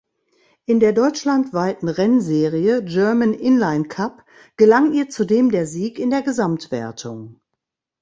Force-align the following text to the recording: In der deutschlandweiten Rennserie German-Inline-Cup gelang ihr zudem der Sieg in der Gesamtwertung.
In 0.65 0.79
der 0.79 0.93
deutschlandweiten 0.93 1.87
Rennserie 1.87 2.83
German-Inline-Cup 2.83 4.25
gelang 4.57 4.93
ihr 4.93 5.09
zudem 5.09 5.51
der 5.51 5.67
Sieg 5.67 5.99
in 5.99 6.09
der 6.09 6.23
Gesamtwertung. 6.23 7.39